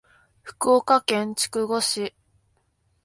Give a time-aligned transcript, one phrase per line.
[0.41, 2.15] 福岡県筑後市